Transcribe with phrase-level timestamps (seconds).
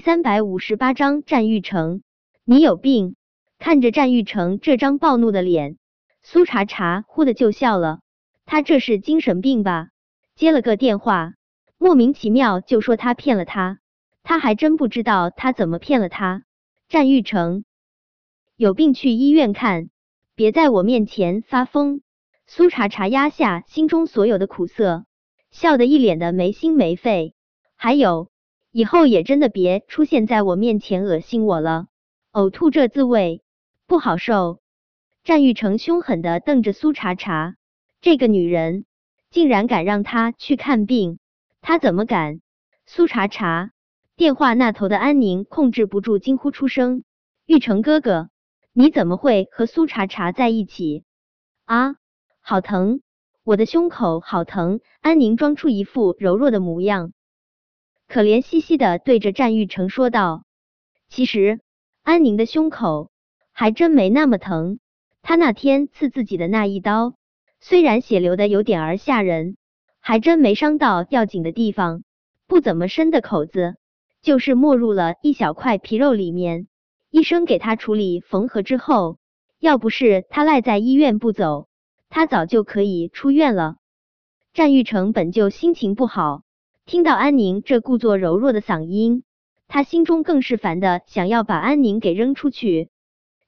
[0.00, 2.00] 三百五十八章战玉成，
[2.44, 3.16] 你有病！
[3.58, 5.76] 看着战玉成这张暴怒的脸，
[6.22, 8.00] 苏茶茶忽的就笑了。
[8.46, 9.88] 他这是精神病吧？
[10.34, 11.34] 接了个电话，
[11.76, 13.78] 莫名其妙就说他骗了他，
[14.22, 16.44] 他还真不知道他怎么骗了他。
[16.88, 17.64] 战玉成，
[18.56, 19.90] 有病去医院看，
[20.34, 22.00] 别在我面前发疯。
[22.46, 25.04] 苏茶茶压下心中所有的苦涩，
[25.50, 27.34] 笑得一脸的没心没肺。
[27.76, 28.29] 还有。
[28.72, 31.88] 以后也真的别出现在我面前恶心我了，
[32.32, 33.42] 呕吐这滋味
[33.88, 34.60] 不好受。
[35.24, 37.56] 战玉成凶狠的瞪着苏茶茶，
[38.00, 38.84] 这个女人
[39.28, 41.18] 竟然敢让他去看病，
[41.60, 42.40] 他怎么敢？
[42.86, 43.72] 苏茶茶，
[44.16, 47.02] 电话那头的安宁控制不住惊呼出声
[47.46, 48.30] ：“玉成哥哥，
[48.72, 51.04] 你怎么会和苏茶茶在一起？
[51.64, 51.96] 啊，
[52.40, 53.02] 好疼，
[53.42, 57.12] 我的胸口好疼。”安宁装出一副柔弱的模样。
[58.10, 60.42] 可怜兮兮的对着战玉成说道
[61.08, 61.60] ：“其实
[62.02, 63.08] 安宁的胸口
[63.52, 64.80] 还真没那么疼，
[65.22, 67.14] 他那天刺自己的那一刀，
[67.60, 69.56] 虽然血流的有点儿吓人，
[70.00, 72.02] 还真没伤到要紧的地方，
[72.48, 73.76] 不怎么深的口子，
[74.20, 76.66] 就是没入了一小块皮肉里面。
[77.10, 79.18] 医生给他处理缝合之后，
[79.60, 81.68] 要不是他赖在医院不走，
[82.08, 83.76] 他早就可以出院了。”
[84.52, 86.42] 战玉成本就心情不好。
[86.90, 89.22] 听到安宁这故作柔弱的嗓音，
[89.68, 92.88] 他心中更是烦的，想要把安宁给扔出去。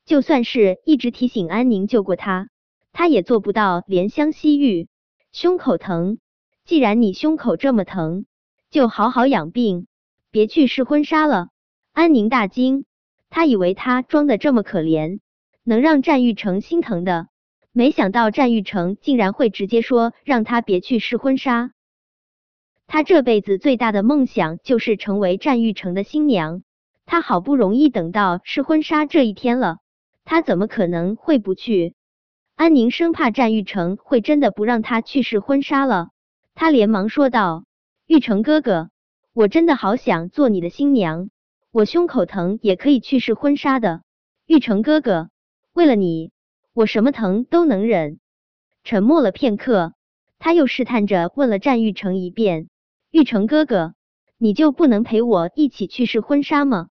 [0.07, 2.51] 就算是一直提醒安宁救过他，
[2.93, 4.87] 他也做不到怜香惜玉。
[5.33, 6.19] 胸口疼，
[6.65, 8.27] 既然你胸口这么疼，
[8.71, 9.89] 就好好养病，
[10.31, 11.49] 别去试婚纱了。
[11.93, 12.85] 安宁大惊，
[13.29, 15.19] 他以为他装的这么可怜，
[15.65, 17.27] 能让战玉成心疼的，
[17.73, 21.73] 没想到战玉成竟然会直接说让他别去试婚纱。
[22.93, 26.63] 他这辈子最大的梦想就是成为战玉成的新娘，
[27.07, 29.79] 他好不容易等到试婚纱这一天了，
[30.27, 31.95] 他怎么可能会不去？
[32.55, 36.11] 安宁生怕战玉成会真的不让他去试婚纱了，
[36.55, 37.65] 他连忙说道
[38.07, 38.91] ：“玉成哥哥，
[39.33, 41.31] 我真的好想做你的新娘，
[41.71, 44.03] 我胸口疼也可以去试婚纱的。
[44.45, 45.31] 玉成哥哥，
[45.73, 46.31] 为了你，
[46.75, 48.21] 我什么疼都能忍。”
[48.85, 49.95] 沉默了片刻，
[50.39, 52.69] 他又试探着问了战玉成一遍。
[53.13, 53.93] 玉成哥哥，
[54.39, 56.89] 你就不能陪我一起去试婚纱吗？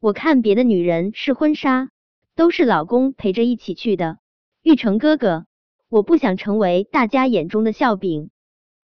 [0.00, 1.90] 我看别的女人试婚纱
[2.34, 4.16] 都是老公陪着一起去的。
[4.62, 5.44] 玉成哥哥，
[5.90, 8.30] 我不想成为大家眼中的笑柄。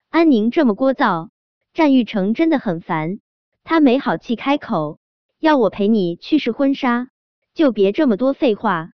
[0.09, 1.29] 安宁这么聒噪，
[1.73, 3.21] 战玉成真的很烦。
[3.63, 4.99] 他没好气开口，
[5.39, 7.09] 要我陪你去试婚纱，
[7.55, 8.91] 就别这么多废话。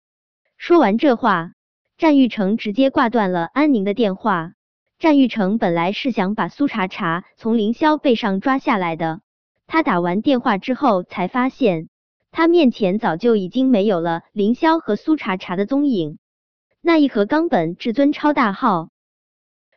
[0.56, 1.52] 说完这话，
[1.96, 4.54] 战玉成直接挂断了安宁的电话。
[4.98, 9.20] 战玉成本来是想把苏茶茶从凌霄背上抓下来的，
[9.68, 11.88] 他打完电话之后才发现，
[12.32, 16.18] 他面前早就已经没有了凌霄和苏茶茶的踪影。
[16.80, 18.88] 那一盒冈本至尊超大号，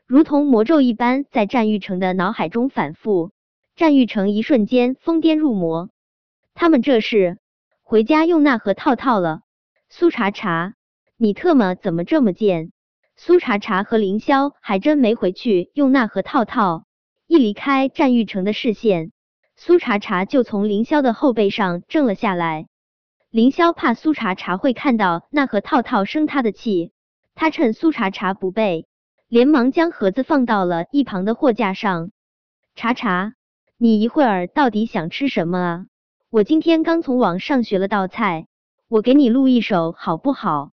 [0.08, 3.32] 如同魔咒一般在战玉成的脑海中反复。
[3.76, 5.90] 战玉成一瞬间疯癫入魔，
[6.56, 7.38] 他们这是
[7.84, 9.42] 回家用那盒套套了？
[9.88, 10.74] 苏茶茶，
[11.16, 12.72] 你特么怎么这么贱？
[13.24, 16.86] 苏茶茶和凌霄还真没回去用那盒套套，
[17.28, 19.12] 一离开战玉成的视线，
[19.56, 22.66] 苏茶茶就从凌霄的后背上挣了下来。
[23.30, 26.94] 凌霄怕苏茶茶会看到那盒套套生他的气，
[27.36, 28.88] 他趁苏茶茶不备，
[29.28, 32.10] 连忙将盒子放到了一旁的货架上。
[32.74, 33.36] 茶茶，
[33.78, 35.86] 你一会儿到底想吃什么啊？
[36.32, 38.48] 我今天刚从网上学了道菜，
[38.88, 40.72] 我给你录一手好不好？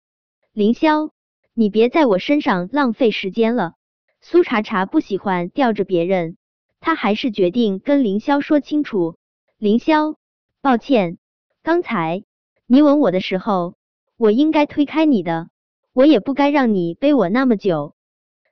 [0.54, 1.12] 凌霄。
[1.54, 3.74] 你别在我身上浪费时间了。
[4.22, 6.38] 苏茶茶不喜欢吊着别人，
[6.80, 9.18] 他还是决定跟凌霄说清楚。
[9.58, 10.16] 凌霄，
[10.62, 11.18] 抱歉，
[11.62, 12.24] 刚才
[12.68, 13.76] 你吻我的时候，
[14.16, 15.50] 我应该推开你的，
[15.92, 17.96] 我也不该让你背我那么久。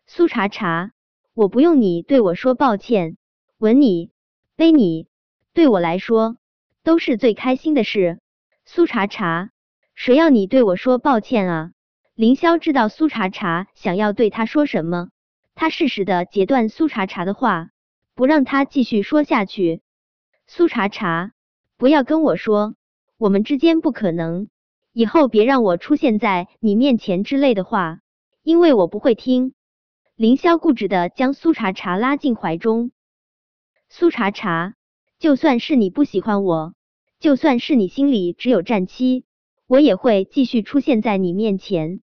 [0.05, 0.91] 苏茶茶，
[1.33, 3.15] 我不用你对我说抱歉，
[3.59, 4.11] 吻你、
[4.55, 5.07] 背你，
[5.53, 6.37] 对我来说
[6.83, 8.19] 都是最开心的事。
[8.65, 9.51] 苏茶茶，
[9.95, 11.71] 谁要你对我说抱歉啊？
[12.19, 15.07] 凌霄知道苏茶茶想要对他说什么，
[15.55, 17.69] 他适时的截断苏茶茶的话，
[18.13, 19.81] 不让他继续说下去。
[20.45, 21.31] 苏茶茶，
[21.77, 22.75] 不要跟我说
[23.17, 24.49] 我们之间不可能，
[24.91, 27.99] 以后别让我出现在你面前之类的话，
[28.43, 29.53] 因为我不会听。
[30.17, 32.91] 凌霄固执的将苏茶茶拉进怀中。
[33.87, 34.73] 苏茶茶，
[35.19, 36.73] 就算是你不喜欢我，
[37.17, 39.23] 就算是你心里只有战七，
[39.67, 42.01] 我也会继续出现在你面前。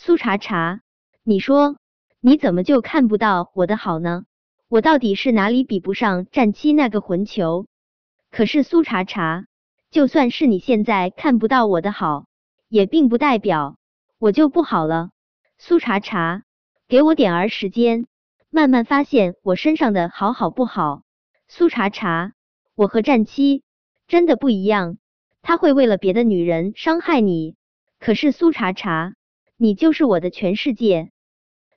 [0.00, 0.80] 苏茶茶，
[1.24, 1.76] 你说
[2.20, 4.26] 你怎么就看不到我的好呢？
[4.68, 7.66] 我到底是哪里比不上战七那个混球？
[8.30, 9.46] 可是苏茶茶，
[9.90, 12.26] 就算是你现在看不到我的好，
[12.68, 13.76] 也并不代表
[14.20, 15.10] 我就不好了。
[15.58, 16.44] 苏茶茶，
[16.86, 18.06] 给我点儿时间，
[18.50, 21.02] 慢慢发现我身上的好好不好。
[21.48, 22.34] 苏茶茶，
[22.76, 23.64] 我和战七
[24.06, 24.96] 真的不一样，
[25.42, 27.56] 他会为了别的女人伤害你，
[27.98, 29.14] 可是苏茶茶，
[29.60, 31.10] 你就是我的全世界。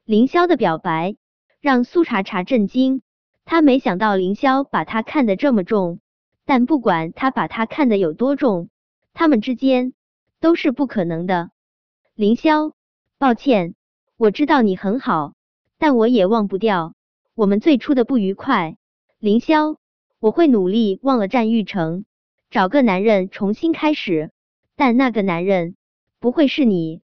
[0.06, 1.16] 凌霄的表白
[1.60, 3.02] 让苏茶茶震惊，
[3.44, 6.00] 他没想到凌霄把他看得这么重。
[6.46, 8.70] 但不管他把他看得有多重，
[9.14, 9.94] 他们之间
[10.40, 11.50] 都是不可能的。
[12.14, 12.74] 凌霄，
[13.18, 13.74] 抱歉，
[14.16, 15.34] 我知道你很好，
[15.80, 16.94] 但我也忘不掉
[17.34, 18.78] 我们最初的不愉快。
[19.18, 19.78] 凌霄，
[20.20, 22.06] 我会努力忘了战玉成，
[22.52, 24.32] 找个男人重新开始，
[24.76, 25.76] 但那个男人
[26.20, 27.02] 不会是你。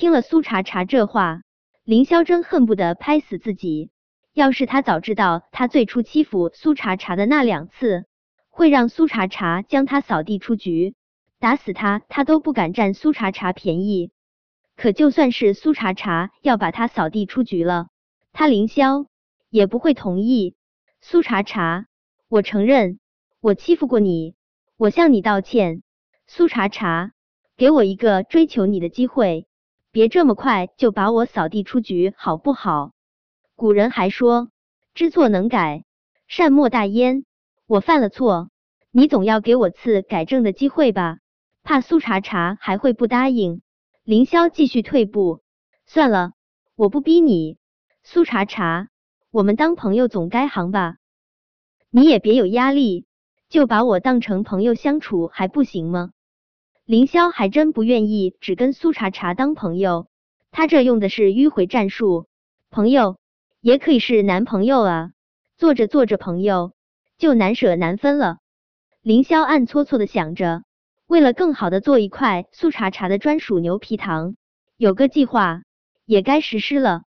[0.00, 1.42] 听了苏茶茶这话，
[1.84, 3.90] 凌霄真恨不得拍死自己。
[4.32, 8.06] 要是他早知道他最初欺负苏茶茶的那两次。
[8.48, 10.94] 会让苏茶茶将他扫地出局，
[11.38, 14.10] 打死他，他都不敢占苏茶茶便宜。
[14.74, 17.88] 可就算是苏茶茶要把他扫地出局了，
[18.32, 19.06] 他凌霄
[19.50, 20.54] 也不会同意。
[21.02, 21.84] 苏茶茶，
[22.30, 22.98] 我承认
[23.42, 24.34] 我欺负过你，
[24.78, 25.82] 我向你道歉。
[26.26, 27.12] 苏茶茶，
[27.58, 29.46] 给我一个追求你的机会，
[29.92, 32.92] 别这么快就把我扫地出局，好不好？
[33.56, 34.48] 古人还说，
[34.94, 35.84] 知错能改，
[36.28, 37.24] 善莫大焉。
[37.66, 38.50] 我犯了错，
[38.92, 41.18] 你总要给我次改正的机会吧？
[41.64, 43.62] 怕苏茶茶还会不答应？
[44.04, 45.42] 凌霄继续退步。
[45.86, 46.34] 算了，
[46.76, 47.58] 我不逼你。
[48.04, 48.88] 苏茶茶，
[49.32, 50.98] 我们当朋友总该行吧？
[51.90, 53.06] 你也别有压力，
[53.48, 56.12] 就把我当成朋友相处还不行吗？
[56.90, 60.08] 凌霄还真不愿意只跟苏茶茶当朋友，
[60.50, 62.26] 他这用的是迂回战术。
[62.68, 63.16] 朋友
[63.60, 65.12] 也可以是男朋友啊，
[65.56, 66.72] 做着做着朋友。
[67.16, 68.38] 就难舍难分了。
[69.02, 70.64] 凌霄暗搓搓的想着，
[71.06, 74.34] 为了更好的做一块苏茶茶的专属牛皮糖，
[74.76, 75.62] 有个计划
[76.04, 77.02] 也该实施了。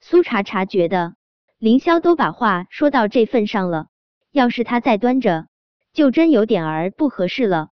[0.00, 1.12] 苏茶茶觉得
[1.58, 3.88] 凌霄都把话说到这份上了，
[4.32, 5.46] 要是他再端着，
[5.92, 7.68] 就真有点儿不合适了。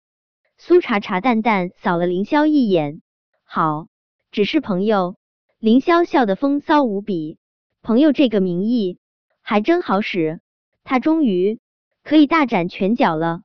[0.58, 3.02] 苏茶茶淡淡扫了凌霄一眼，
[3.44, 3.88] 好，
[4.30, 5.16] 只是朋友。
[5.58, 7.38] 凌霄笑得风骚无比，
[7.82, 8.98] 朋友这个名义
[9.40, 10.40] 还真好使。
[10.84, 11.60] 他终于。
[12.04, 13.42] 可以大展拳脚了。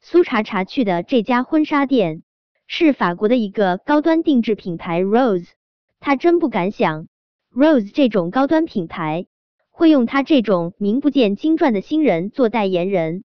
[0.00, 2.24] 苏茶茶去的这家婚纱店
[2.66, 5.46] 是法国的一个高端定制品牌 Rose，
[6.00, 7.06] 他真不敢想
[7.54, 9.26] Rose 这种高端品牌
[9.70, 13.22] 会用他这种名不见经传的新人做代言人。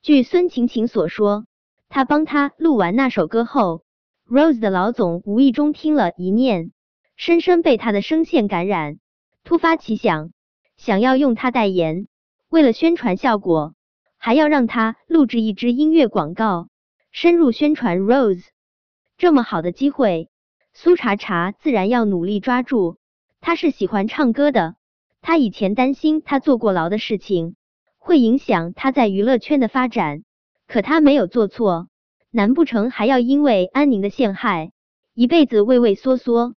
[0.00, 1.44] 据孙晴晴所说，
[1.88, 3.84] 他帮他录完那首歌后
[4.28, 6.72] ，Rose 的老总无意中听了一念，
[7.16, 8.98] 深深被他的声线感染，
[9.44, 10.30] 突发奇想，
[10.76, 12.06] 想要用他代言。
[12.48, 13.74] 为了宣传效果。
[14.20, 16.68] 还要让他录制一支音乐广告，
[17.12, 18.42] 深入宣传 Rose。
[19.16, 20.28] 这么好的机会，
[20.74, 22.98] 苏茶茶自然要努力抓住。
[23.40, 24.74] 他是喜欢唱歌的，
[25.20, 27.54] 他以前担心他坐过牢的事情
[27.96, 30.24] 会影响他在娱乐圈的发展，
[30.68, 31.88] 可他没有做错，
[32.30, 34.70] 难不成还要因为安宁的陷害，
[35.14, 36.54] 一辈子畏畏缩缩？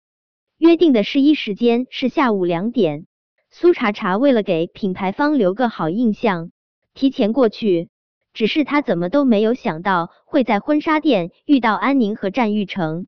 [0.58, 3.06] 约定的试衣时间是下午两点，
[3.52, 6.50] 苏茶茶为了给品牌方留个好印象。
[6.96, 7.90] 提前过去，
[8.34, 13.06] 只是他怎么都没有想到会在婚纱店遇到安宁和战玉成。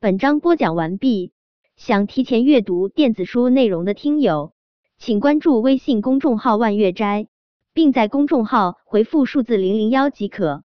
[0.00, 1.32] 本章播讲完毕，
[1.76, 4.52] 想提前阅读电子书内容的听友，
[4.98, 7.28] 请关注微信公众号“万月斋”，
[7.76, 10.64] 并在公众号回复数字零零幺即可。